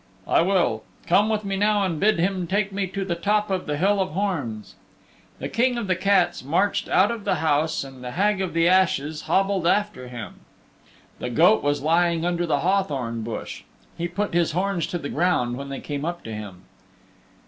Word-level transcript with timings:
"I 0.27 0.41
will. 0.41 0.83
Come 1.05 1.29
with 1.29 1.45
me 1.45 1.57
now 1.57 1.83
and 1.83 1.99
bid 1.99 2.17
him 2.17 2.47
take 2.47 2.71
me 2.71 2.87
to 2.87 3.05
the 3.05 3.13
top 3.13 3.51
of 3.51 3.67
the 3.67 3.77
Hill 3.77 4.01
of 4.01 4.13
Horns." 4.13 4.73
The 5.37 5.47
King 5.47 5.77
of 5.77 5.85
the 5.85 5.95
Cats 5.95 6.43
marched 6.43 6.89
out 6.89 7.11
of 7.11 7.23
the 7.23 7.35
house 7.35 7.83
and 7.83 8.03
the 8.03 8.09
Hag 8.09 8.41
of 8.41 8.55
the 8.55 8.67
Ashes 8.67 9.21
hobbled 9.29 9.67
after 9.67 10.07
him. 10.07 10.37
The 11.19 11.29
goat 11.29 11.61
was 11.61 11.83
lying 11.83 12.25
under 12.25 12.47
the 12.47 12.61
hawthorn 12.61 13.21
bush. 13.21 13.61
He 13.95 14.07
put 14.07 14.33
his 14.33 14.53
horns 14.53 14.87
to 14.87 14.97
the 14.97 15.07
ground 15.07 15.55
when 15.55 15.69
they 15.69 15.79
came 15.79 16.03
up 16.03 16.23
to 16.23 16.33
him. 16.33 16.63